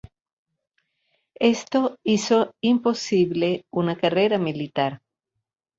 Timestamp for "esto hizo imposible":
1.39-3.65